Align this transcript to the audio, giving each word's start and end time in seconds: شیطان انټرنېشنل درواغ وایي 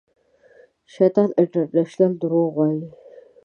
شیطان 0.93 1.29
انټرنېشنل 1.41 2.11
درواغ 2.21 2.51
وایي 2.55 2.81